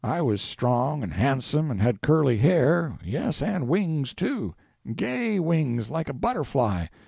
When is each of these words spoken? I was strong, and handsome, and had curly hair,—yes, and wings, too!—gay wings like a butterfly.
I 0.03 0.23
was 0.23 0.41
strong, 0.41 1.03
and 1.03 1.13
handsome, 1.13 1.69
and 1.69 1.79
had 1.79 2.01
curly 2.01 2.39
hair,—yes, 2.39 3.39
and 3.39 3.67
wings, 3.67 4.15
too!—gay 4.15 5.39
wings 5.39 5.91
like 5.91 6.09
a 6.09 6.13
butterfly. 6.13 6.87